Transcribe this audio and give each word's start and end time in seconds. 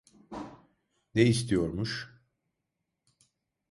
Ne 1.15 1.23
istiyormuş? 1.23 2.21